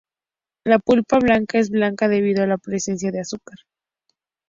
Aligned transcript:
La 0.65 0.79
pulpa 0.79 1.19
blanca 1.19 1.59
es 1.59 1.69
blanca 1.69 2.07
debido 2.07 2.41
a 2.43 2.47
la 2.47 2.57
presencia 2.57 3.11
de 3.11 3.19
azúcar. 3.21 3.57